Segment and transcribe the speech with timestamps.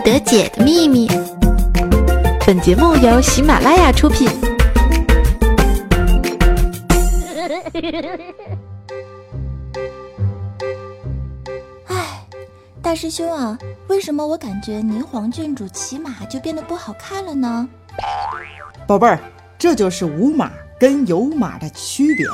[0.00, 1.08] 得解的秘密。
[2.46, 4.28] 本节目由喜马拉雅出品。
[11.86, 12.26] 哎，
[12.82, 13.58] 大师兄啊，
[13.88, 17.68] 为什么我感觉霓凰郡主骑马就变得不好看了呢？
[18.86, 19.18] 宝贝儿，
[19.58, 22.26] 这就是无马跟有马的区别。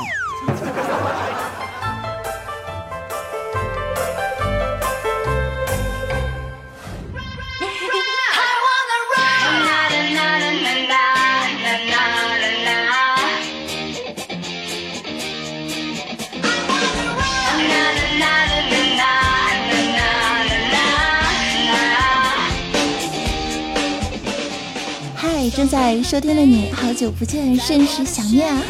[25.68, 28.62] 在收听的你，好久不见，甚是想念啊！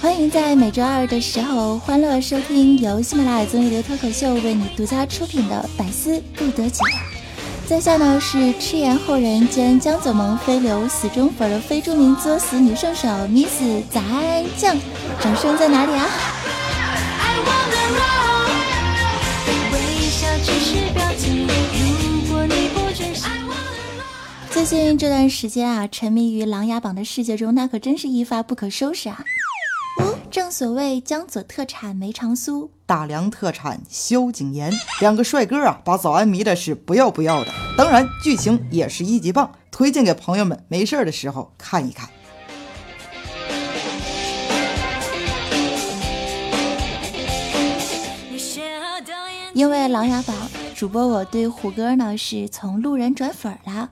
[0.00, 6.80] 欢迎在每周二的时候欢乐收听由喜马拉雅综艺流脱口秀为你独家出品的《百思不得解》。
[7.66, 14.76] 在下呢是赤颜后人兼江左萌飞流死忠粉的非著名作死女圣手 Miss 早安酱，
[15.20, 16.06] 掌声在哪里啊？
[24.54, 29.24] 最近这段时间啊，沉迷于《琅琊榜》的世界中，那可真是一发不可收拾啊！
[30.00, 37.52] 哦，正所谓江左特产梅长苏，大梁特产萧景琰，两个帅哥啊，把早安迷的是不要不要的。
[37.76, 42.08] 当然，剧情也是一级棒，推荐给朋友们，没事的时候看一看。
[49.52, 50.36] 因为《琅琊榜》，
[50.74, 53.88] 主播我对虎哥呢是从路人转粉了。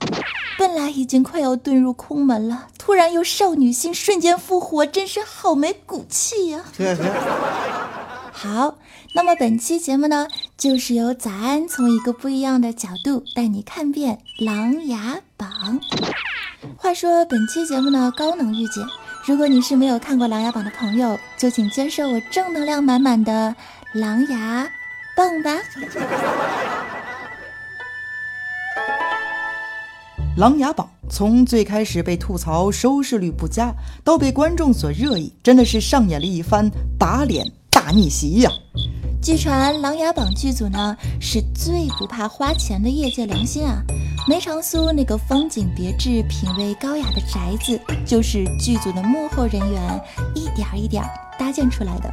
[0.57, 6.63] 本来已经快要遁入空门了，突然又少女心瞬间复活，真是好没骨气呀！
[8.31, 8.75] 好，
[9.15, 15.79] 那么本期节目呢，就是由早安从一个不一样的角度带你看遍《琅琊榜》。
[16.77, 18.85] 话说本期节目呢，高能预警，
[19.25, 23.55] 如果你是没有看过《琅琊榜》的朋友，就请接受我正能量满满的
[23.99, 24.67] 《琅琊
[25.15, 25.51] 蹦》吧。
[30.39, 33.71] 《琅琊榜》从最开始被吐槽收视率不佳，
[34.03, 37.45] 到被观众所热议，真的是上演了一番打脸
[37.83, 38.49] 大逆袭呀！
[39.21, 43.83] 据传，《琅琊榜》剧组呢是最不怕花钱的业界良心啊！
[44.25, 50.01] 梅长苏那个风景别致、品味高雅的宅子，就是剧组的幕后人员
[50.33, 51.03] 一点一点
[51.37, 52.09] 搭建出来的。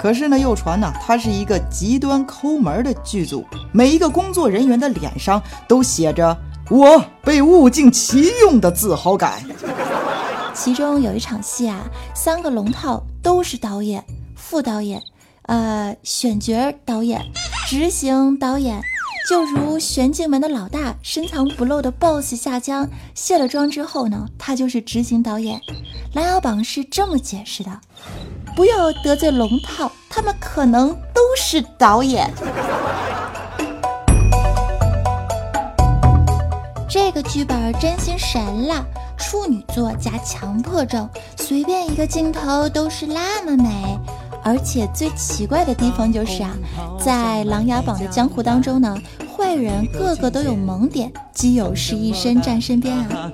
[0.00, 6.34] 可是呢，又传呢，它是一个极端抠门的剧组，每一个工作人员的脸上都写着。
[6.70, 9.42] 我被物尽其用的自豪感。
[10.54, 11.82] 其中有一场戏啊，
[12.14, 14.02] 三个龙套都是导演、
[14.42, 15.00] 副导演、
[15.42, 17.22] 呃选角导演、
[17.68, 18.82] 执行导演。
[19.28, 25.60] 就如玄镜门的老大深藏不露的 BOSS 夏江，卸了妆之后呢，他就是执行导演。
[26.12, 27.70] 琅琊榜是这么解释的：
[28.56, 32.28] 不要得罪龙套，他们可能都是导演。
[36.90, 38.84] 这个剧本真心神了，
[39.16, 41.08] 处女座加强迫症，
[41.38, 43.98] 随便一个镜头都是那么美。
[44.42, 46.56] 而且最奇怪的地方就是啊，
[46.98, 48.96] 在琅琊榜的江湖当中呢，
[49.36, 53.30] 坏人个个都有萌点，基友是一身站身边啊。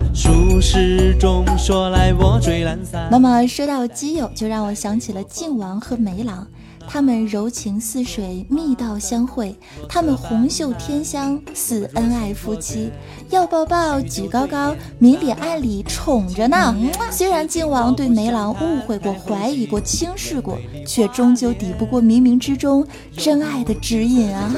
[3.10, 6.46] 那么说到基友，就让我想起了靖王和梅郎。
[6.88, 9.54] 他们柔情似水，密道相会；
[9.88, 12.90] 他们红袖添香，似恩爱夫妻。
[13.28, 16.74] 要抱抱，举高高，明里暗里宠着呢。
[17.10, 24.50] 虽然靖王对梅郎误会过、怀疑过、轻视过，却终究抵不过冥冥之中真爱的指引啊！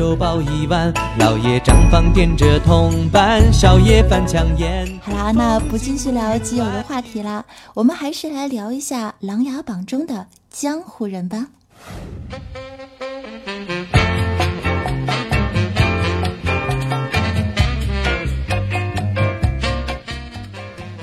[0.00, 4.88] 粥包一碗，老爷账房点着铜板，少爷翻墙烟。
[5.02, 7.44] 好啦，那不继续聊基友的话题啦，
[7.74, 10.26] 我们还是来聊一下《琅琊榜》中的。
[10.48, 11.48] 江湖人吧。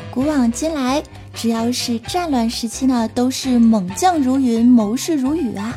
[0.09, 1.03] 古往今来，
[1.35, 5.75] 只要是战乱时期呢，都是猛将如云，谋士如雨啊。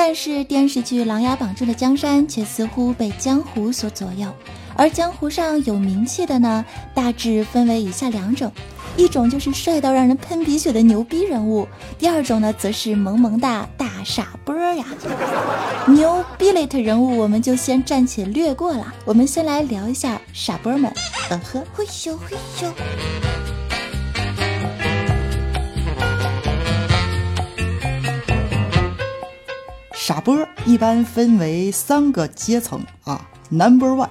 [0.00, 4.32] 但是电视剧《琅琊榜》中的江山却似乎被江湖所左右，
[4.76, 6.64] 而江湖上有名气的呢，
[6.94, 8.52] 大致分为以下两种。
[8.96, 11.66] 一种就是帅到让人喷鼻血的牛逼人物，
[11.98, 14.86] 第二种呢，则是萌萌哒大傻波呀。
[15.88, 18.94] 牛逼类的人物，我们就先暂且略过了。
[19.04, 20.92] 我们先来聊一下傻波们。
[21.30, 23.27] 嗯呵，嘿咻嘿咻。
[30.08, 34.08] 傻波一般分为三个阶层啊，Number One，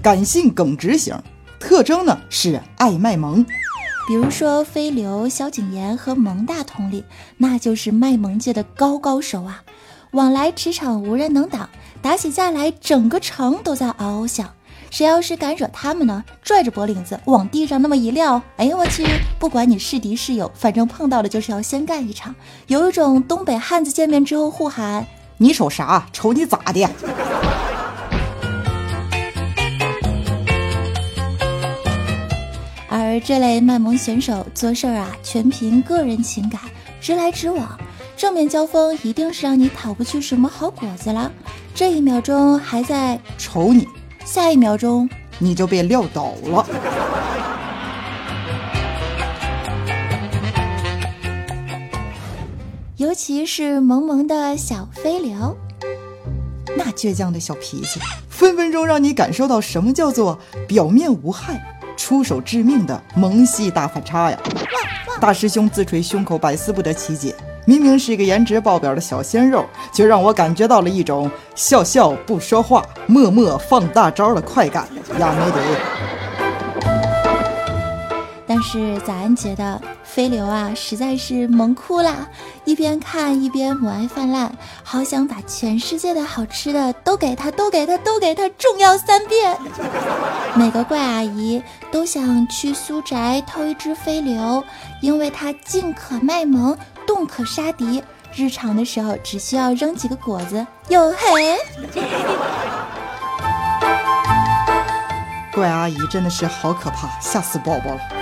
[0.00, 1.20] 感性耿直型，
[1.58, 3.44] 特征呢是爱卖萌。
[4.06, 7.02] 比如说飞流、萧景琰和蒙大统领，
[7.38, 9.64] 那就是卖萌界的高高手啊！
[10.12, 11.68] 往来驰骋无人能挡，
[12.00, 14.48] 打起架来整个城都在嗷嗷响。
[14.92, 19.04] 谁要是敢惹他们呢，拽着脖领子往地上那么一撂，哎呀我去！
[19.40, 22.32] 不管你是敌是友，反正碰到了就是要先干一场。
[22.68, 25.04] 有一种东北汉子见面之后互喊
[25.38, 26.06] ：“你瞅啥？
[26.12, 26.88] 瞅你咋的？”
[32.88, 36.60] 而这类卖萌选手做事儿啊，全凭个人情感，
[37.00, 37.78] 直来直往。
[38.16, 41.30] 正面交锋一定是让你讨不去什么好果子了。
[41.74, 43.86] 这一秒钟还在瞅你，
[44.24, 45.06] 下一秒钟
[45.38, 46.66] 你就被撂倒了。
[53.06, 55.56] 尤其是萌萌的小飞流，
[56.76, 60.36] 那倔强的小脾气，分分钟让你感受到什么叫做
[60.66, 61.78] 表面无害。
[61.96, 64.38] 出手致命的萌系大反差呀！
[65.20, 67.32] 大师兄自捶胸口，百思不得其解。
[67.64, 74.88] 明明是一个颜值爆表的小鲜肉，却让我感觉到了一种笑笑不说话，默默放大招的快感
[75.20, 75.32] 呀！
[75.38, 75.95] 没得。
[78.56, 82.26] 但是咱觉得飞流啊，实在是萌哭了，
[82.64, 84.50] 一边看一边母爱泛滥，
[84.82, 89.54] 好想把全世界的好吃的都给他，都给他，都给他，重要三遍。
[90.54, 91.62] 每个怪阿姨
[91.92, 94.64] 都想去苏宅偷一只飞流，
[95.02, 96.74] 因为它静可卖萌，
[97.06, 98.02] 动可杀敌，
[98.34, 101.58] 日常的时候只需要扔几个果子，哟嘿！
[105.52, 108.15] 怪阿姨真的是好可怕，吓死宝宝了。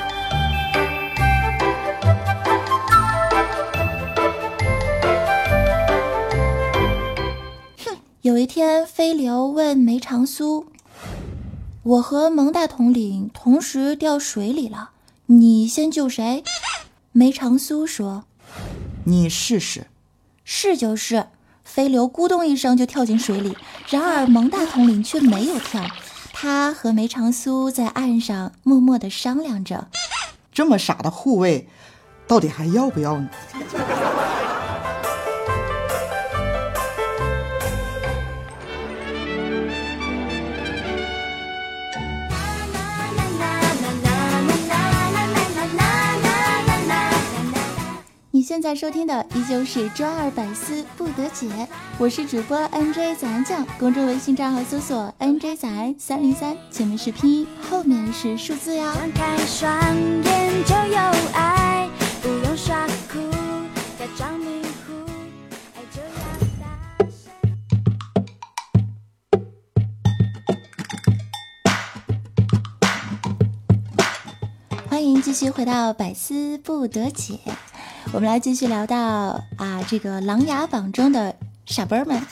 [8.44, 10.67] 一天，飞流问梅长苏
[11.82, 14.91] ：“我和蒙大统领同时掉水里了，
[15.25, 16.44] 你先救谁？”
[17.11, 18.25] 梅长苏说
[19.08, 19.87] ：“你试试。
[20.44, 21.29] ”“是就是。”
[21.64, 23.56] 飞流咕咚一声就跳进水里，
[23.88, 25.82] 然而蒙大统领却没有跳，
[26.35, 29.88] 他和梅长苏在岸上默默地商量着
[30.52, 31.67] ：“这么傻的护卫，
[32.26, 33.26] 到底还要不要呢？”
[48.55, 51.49] 现在收听的依旧是周二百思不得解，
[51.99, 58.95] 我是主播 NJ 早安酱，公众微信账号搜索 NJ 早安三零三，前面是拼音，后面是数字哟。
[74.89, 77.41] 欢迎继续回到百思不得解。
[78.14, 78.96] 我们来继续聊到
[79.56, 81.34] 啊，这个《琅琊榜》中的
[81.66, 82.22] 傻波们。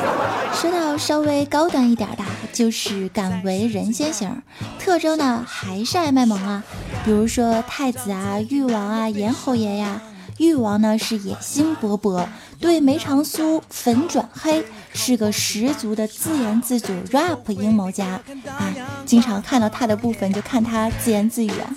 [0.58, 2.24] 说到稍微高端一点的，
[2.54, 4.42] 就是敢为人先型，
[4.78, 6.64] 特征呢还是爱卖萌啊。
[7.04, 10.00] 比如说太子啊、誉王啊、严侯爷呀。
[10.38, 12.26] 誉王呢是野心勃勃，
[12.58, 18.06] 对梅长苏粉转黑，是个十足的自言自组 rap 阴谋家。
[18.46, 18.72] 啊，
[19.04, 21.68] 经常看到他的部分，就看他自言自语啊。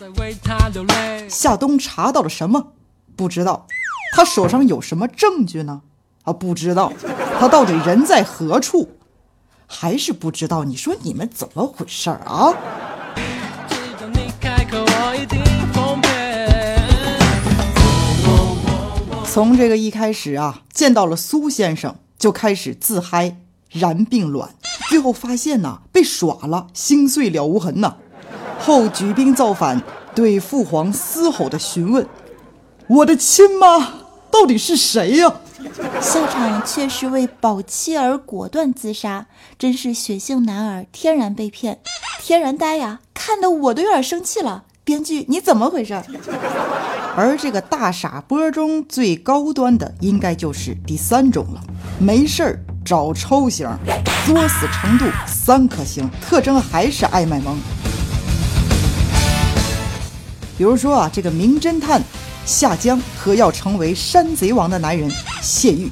[1.30, 2.68] 夏冬查到了什么？
[3.20, 3.68] 不知道
[4.14, 5.82] 他手上有什么证据呢？
[6.24, 6.94] 啊，不知道
[7.38, 8.92] 他到底人在何处？
[9.68, 10.64] 还是不知道？
[10.64, 12.56] 你说你们怎么回事儿啊？
[19.26, 23.36] 从这个一开始啊，见到了苏先生就开始自嗨，
[23.70, 24.52] 然并卵，
[24.90, 27.98] 最后发现呐被耍了，心碎了无痕呐。
[28.62, 29.84] 后举兵造反，
[30.16, 32.08] 对父皇嘶吼的询问。
[32.90, 34.00] 我的亲妈
[34.32, 35.32] 到底是谁呀？
[36.02, 39.28] 下场却是为保妻而果断自杀，
[39.60, 41.80] 真是血性男儿天然被骗，
[42.20, 43.02] 天然呆呀！
[43.14, 44.64] 看得我都有点生气了。
[44.84, 46.02] 编剧你怎么回事？
[47.16, 51.62] 而这个大傻波中最高端的，应该就是第三种了。
[52.00, 53.70] 没事儿找抽型，
[54.26, 57.56] 作死程度三颗星，特征还是爱卖萌。
[60.58, 62.02] 比如说啊，这个名侦探。
[62.50, 65.08] 夏江和要成为山贼王的男人
[65.40, 65.88] 谢玉，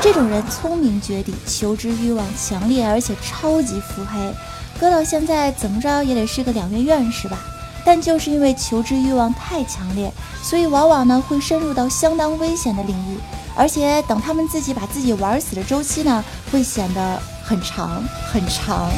[0.00, 4.34] 这种人聪明绝顶，求知欲望强烈，而且超级腹黑，
[4.80, 7.38] 搁到现在怎么着也得是个两院院士吧。
[7.84, 10.10] 但就是因为求知欲望太强烈，
[10.42, 13.18] 所以往往呢会深入到相当危险的领域，
[13.54, 18.90] 而且等他们自己把自己玩死的周期呢，会显得很长很长。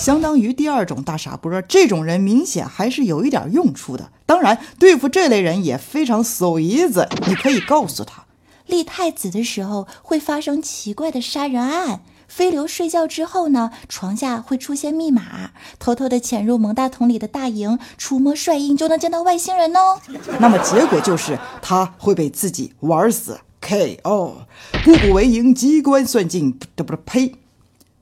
[0.00, 4.10] 相当于第二种大傻波，这种人明显还是有一点用处的。
[4.24, 7.06] 当然，对付这类人也非常 so easy。
[7.28, 8.24] 你可以告诉他，
[8.66, 12.00] 立太子的时候会发生奇怪的杀人案。
[12.26, 20.00] 飞流睡觉之后呢，床下会出现密码，偷偷的潜入蒙大桶里的大营，触摸帅印就能见到外星人哦。
[20.38, 24.46] 那么结果就是他会被自己玩死，K.O.
[24.82, 27.34] 步步为营，机关算尽，这不是呸，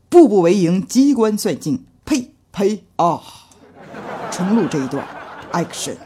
[0.09, 1.85] 步步为营，机关算尽。
[2.05, 3.21] 呸呸啊！
[4.31, 5.07] 重录这一段
[5.53, 5.97] ，action。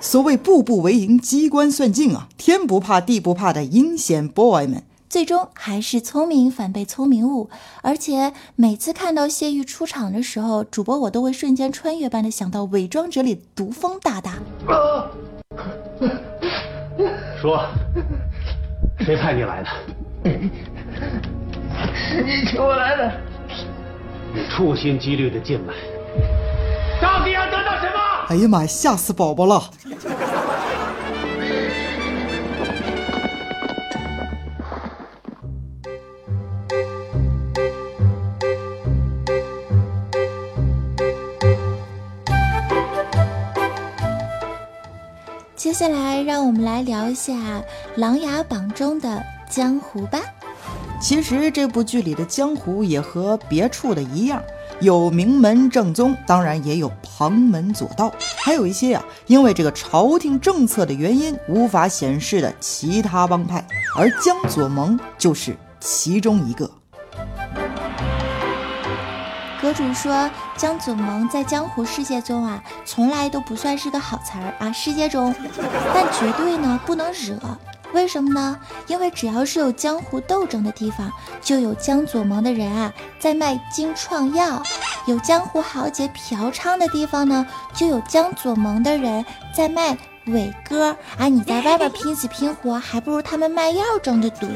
[0.00, 7.50] 所谓步步为营，机关算尽啊，天不怕地不怕的阴险 boy 们，最终还是聪明反被聪明误。
[7.82, 14.38] 而且每次看到谢玉出场的时候，主播我都会瞬间穿越般的想到《伪装者》里毒蜂大大。
[17.42, 17.62] 说，
[19.00, 19.68] 谁派你来的？
[21.94, 23.12] 是你请我来的。
[24.32, 25.74] 你处心积虑的进来，
[27.00, 28.26] 到底要得到什么？
[28.28, 29.60] 哎呀妈呀，吓死宝宝了！
[45.56, 47.32] 接下来，让我们来聊一下
[47.96, 50.18] 《琅琊榜》中的江湖吧。
[51.00, 54.42] 其实这部剧里的江湖也和别处的一样，
[54.80, 58.12] 有名门正宗，当然也有旁门左道，
[58.44, 63.66] 还有一些呀，因为这个朝廷政策的原因无法显示的其他帮派，
[63.96, 66.70] 而江左盟就是其中一个。
[69.60, 75.34] 阁主说，江左盟在江湖世界中啊，从来都不算是个好词儿啊，世界中，
[75.94, 77.36] 但绝对呢不能惹。
[77.92, 78.58] 为什么呢？
[78.86, 84.62] 因为只要是有江湖斗争的地方，就有江左盟的人啊在卖金创药；
[85.06, 90.96] 有江湖豪杰嫖娼的地方呢，就有江左盟的人在卖伟哥。
[91.18, 94.48] 啊，你在外边拼死拼活，还不如他们卖药挣得多。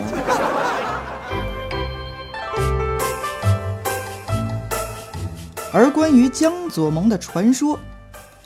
[5.73, 7.79] 而关于江左盟的传说，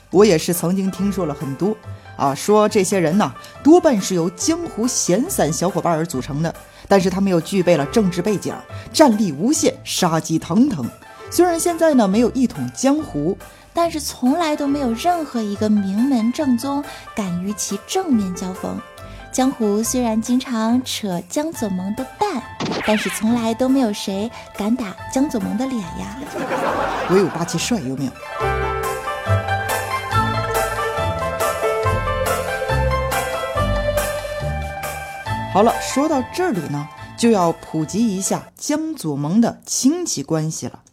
[0.09, 1.75] 我也是曾经听说了很多。
[2.19, 3.33] 啊，说这些人呢，
[3.63, 6.53] 多半是由江湖闲散小伙伴而组成的，
[6.85, 8.53] 但是他们又具备了政治背景，
[8.91, 10.85] 战力无限，杀机腾腾。
[11.31, 13.37] 虽然现在呢没有一统江湖，
[13.73, 16.83] 但是从来都没有任何一个名门正宗
[17.15, 18.77] 敢与其正面交锋。
[19.31, 22.41] 江湖虽然经常扯江左盟的蛋，
[22.85, 26.17] 但是从来都没有谁敢打江左盟的脸呀。
[27.11, 28.09] 唯有霸气帅有没
[35.51, 36.87] 好了，说到这里呢，
[37.17, 40.83] 就要普及一下江左盟的亲戚关系了。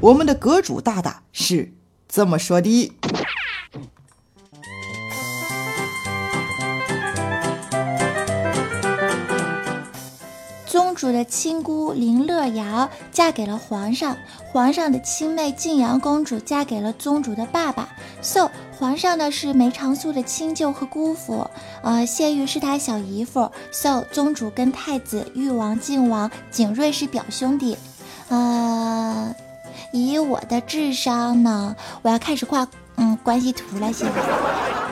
[0.00, 1.74] 我们的阁主大大是
[2.08, 2.92] 这么说的：
[10.98, 14.16] 主的亲姑林乐瑶嫁给了皇上，
[14.52, 17.88] 皇上的亲妹晋阳公主嫁给了宗主的爸爸。
[18.20, 18.50] So。
[18.78, 21.50] 皇上呢是梅长苏的亲舅和姑父，
[21.82, 27.76] 呃，谢玉是他小姨夫，so 宗主跟太子、誉王、靖王、景睿是表兄弟，
[28.28, 29.34] 呃，
[29.92, 34.87] 以我的智商呢，我要开始画嗯关系图了，现在。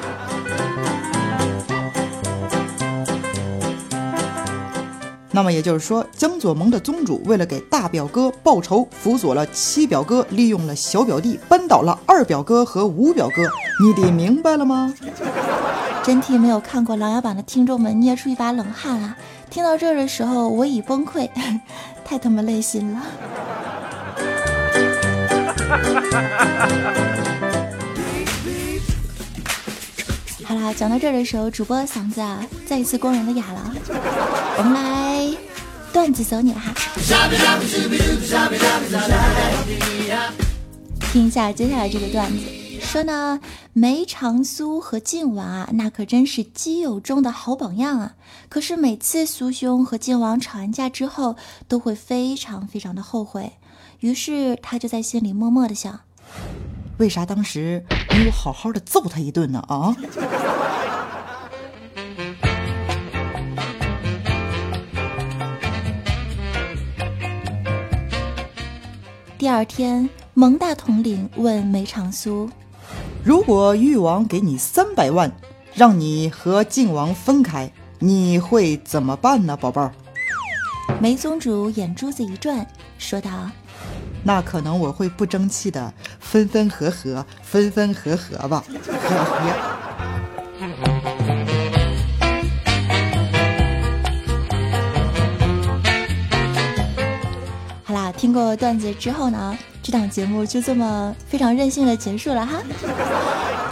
[5.36, 13.42] 那么也就是说，江左盟的宗主为了给大表哥报仇，辅佐了七表哥，利用了小表弟，扳倒了二表哥和五表哥。
[13.84, 14.94] 你得明白了吗？
[16.02, 19.14] 真替没有看过《琅琊榜》的听众们捏出一把冷汗啊！
[19.50, 21.28] 听到这儿的时候，我已崩溃，
[22.02, 23.02] 太他妈累心了。
[30.44, 33.74] 好啦，讲到这儿的时候，主播嗓子啊，再一次公然的哑了。
[34.58, 34.80] 我们来
[35.92, 36.74] 段子走你了哈，
[41.12, 42.38] 听一下接下来这个段子，
[42.80, 43.40] 说呢，
[43.72, 48.14] 梅长苏和靖王啊，那可真是基友中的好榜样啊。
[48.48, 53.52] 可是每次苏兄和靖王吵完架之后，都会非常非常的后悔，
[54.00, 56.00] 于是他就在心里默默的想。
[56.98, 59.64] 为啥当时没有好好的揍他一顿呢？
[59.68, 59.96] 啊！
[69.46, 72.50] 第二天，蒙大统领问梅长苏
[73.22, 75.30] ：“如果誉王给你三百万，
[75.72, 79.92] 让你和靖王分开，你会怎么办呢，宝贝儿？
[81.00, 82.66] 梅宗主眼珠子一转，
[82.98, 83.30] 说道
[84.24, 88.64] ：“那可能我会不争气的，分分合合，分分合合吧。
[88.68, 89.76] 呵呵。”
[98.26, 102.60] 听过段子之后呢，这档节目就这么非常任性的结束了哈。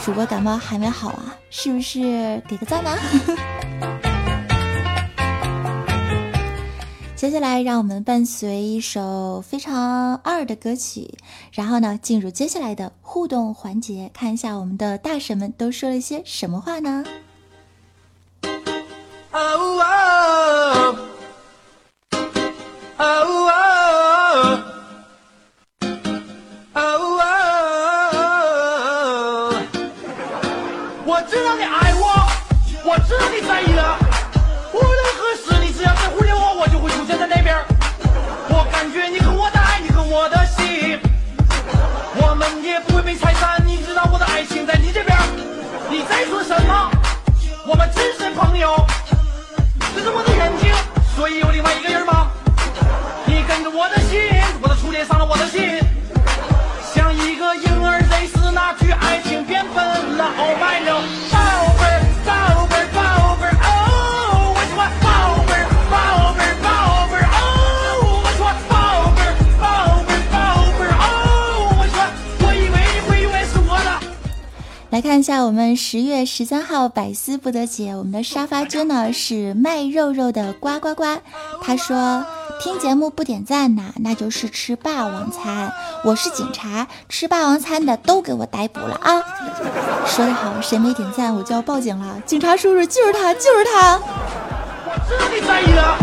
[0.04, 2.90] 主播感冒还没好啊，是不是给个赞呢？
[7.16, 11.12] 接下来，让我们伴随一首非常二的歌曲，
[11.50, 17.04] 然后呢，进入接下来的互动环节，看一下我们的大神们都说了些什么话呢？
[19.32, 20.13] 啊呜啊
[31.56, 32.26] 你爱我
[32.84, 33.96] 我知道你在意了
[34.72, 37.56] 无论何时你只要再忽略我我就会出现在那边
[38.48, 40.98] 我感觉你和我的爱你和我的心。
[42.16, 45.16] 我们也不会被拆散你知道我的爱情在你这边
[45.90, 46.90] 你在说什么？
[47.66, 48.74] 我们只是朋友。
[49.94, 50.22] 可是我
[75.04, 81.18] 看一下我们十月十三号百思不得解，我们的沙发君呢是卖肉肉的呱呱呱，
[81.60, 82.24] 他说
[82.58, 85.70] 听节目不点赞呐，那就是吃霸王餐。
[86.04, 89.20] 我是警察，吃霸王餐的都给我逮捕了啊！
[90.06, 92.22] 说得好，谁没点赞我就要报警了。
[92.24, 94.00] 警察叔叔就是他，就是他。
[94.86, 95.98] 我知道你在意的，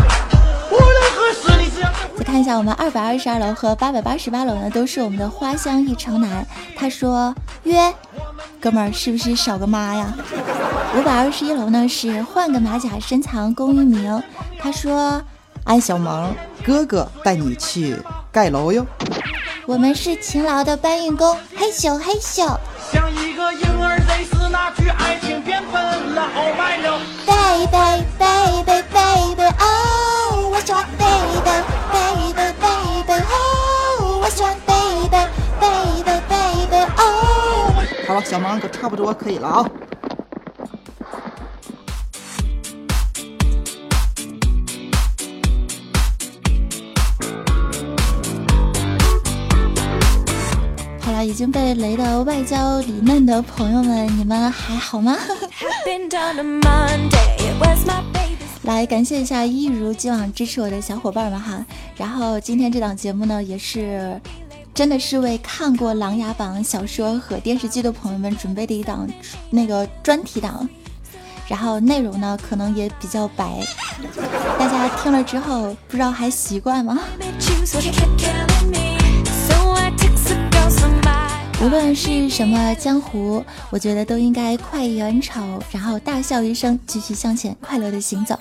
[0.70, 1.11] 无论何时，你只要在乎再
[2.32, 6.46] 看一下我们二百二十二楼和八百八十八楼呢，都是我们的花香一城南。
[6.74, 7.92] 他说约，
[8.58, 10.14] 哥们儿是不是少个妈呀？
[10.96, 14.22] 五百二十一楼呢是换个马甲深藏功与名。
[14.58, 15.22] 他说
[15.64, 17.98] 安小萌，哥哥带你去
[18.32, 18.86] 盖楼哟。
[19.66, 22.46] 我们是勤劳的搬运工，嘿咻嘿咻。
[22.90, 25.16] 像一个婴儿类似那句爱
[38.12, 39.64] 好了，小芒可差不多可以了啊。
[51.00, 55.16] 好了，已经被雷的外焦里嫩的朋友们，你们还好吗
[58.64, 61.64] 来感谢一下一如既往支持我的小伙伴们哈。
[61.96, 64.20] 然后今天这档节目呢，也是
[64.74, 69.06] 真的是为看过《琅琊榜》小说和电视剧的朋友们准备的一档
[69.50, 70.68] 那个专题档。
[71.48, 73.60] 然后内容呢，可能也比较白，
[74.58, 76.98] 大家听了之后不知道还习惯吗？
[81.62, 88.36] 无论是什么江湖，我觉得都应该快意恩仇，然后大笑一声，继续向前，快乐的行走。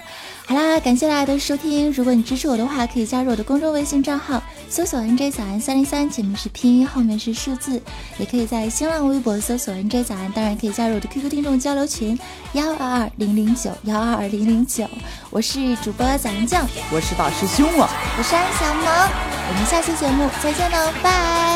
[0.48, 1.92] 好啦，感谢大家的收听。
[1.94, 7.80] 如果你支持我的话，可以加入我的公众微信账号，搜索 NJ 早安三零三，前面是拼音，后面是数字。
[8.18, 12.18] 也可以在新浪微博搜索 NJ 早安，当然可以加入我的 QQ 听众交流群
[12.54, 14.84] 幺二二零零九幺二二零零九。
[15.30, 17.88] 我是主播早安酱，我是大师兄啊。
[18.18, 19.10] 我是安小萌，
[19.48, 21.51] 我们下期节目再见喽，拜。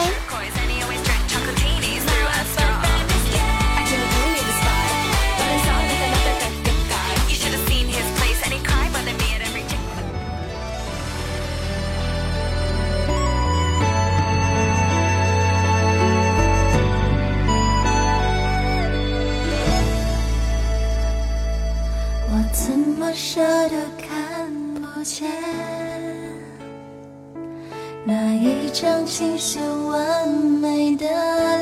[29.18, 31.08] 清秀完美的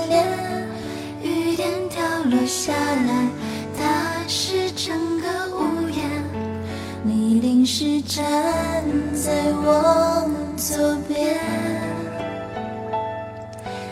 [0.08, 0.26] 脸？
[1.22, 3.28] 雨点掉落下来，
[3.78, 6.02] 打湿整个屋檐。
[7.04, 8.26] 你淋湿站
[9.14, 9.32] 在
[9.64, 11.38] 我左边，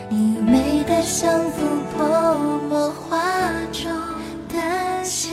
[0.08, 2.34] 你美得像幅泼
[2.68, 3.20] 墨画
[3.70, 3.92] 中
[4.48, 5.32] 的线。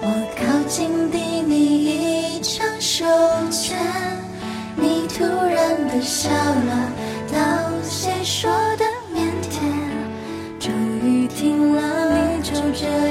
[0.00, 3.04] 我靠近递你一张手
[3.50, 3.74] 绢，
[4.74, 6.92] 你突然的笑了，
[7.82, 9.60] 谁说的腼腆，
[10.58, 13.07] 终于听了，你就这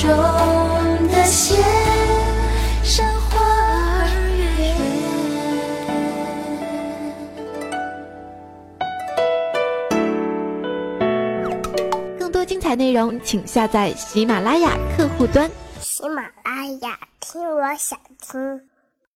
[0.00, 0.08] 中
[1.08, 1.58] 的线
[2.84, 3.36] 山花
[4.00, 4.06] 儿
[4.38, 4.46] 月
[12.16, 15.50] 更多精彩内容请下载喜马拉雅客户端。
[15.80, 18.67] 喜马拉雅听我想听。